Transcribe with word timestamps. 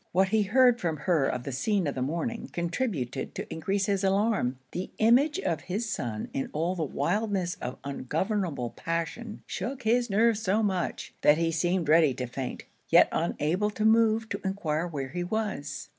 What 0.13 0.29
he 0.29 0.41
heard 0.41 0.81
from 0.81 0.97
her 0.97 1.27
of 1.27 1.43
the 1.43 1.51
scene 1.51 1.85
of 1.85 1.93
the 1.93 2.01
morning, 2.01 2.47
contributed 2.51 3.35
to 3.35 3.53
encrease 3.53 3.85
his 3.85 4.03
alarm. 4.03 4.57
The 4.71 4.89
image 4.97 5.37
of 5.39 5.61
his 5.61 5.87
son 5.87 6.27
in 6.33 6.49
all 6.53 6.73
the 6.73 6.83
wildness 6.83 7.53
of 7.61 7.77
ungovernable 7.83 8.71
passion, 8.71 9.43
shook 9.45 9.83
his 9.83 10.09
nerves 10.09 10.41
so 10.41 10.63
much, 10.63 11.13
that 11.21 11.37
he 11.37 11.51
seemed 11.51 11.87
ready 11.87 12.15
to 12.15 12.25
faint, 12.25 12.63
yet 12.89 13.09
unable 13.11 13.69
to 13.69 13.85
move 13.85 14.27
to 14.29 14.41
enquire 14.43 14.87
where 14.87 15.09
he 15.09 15.23
was. 15.23 15.89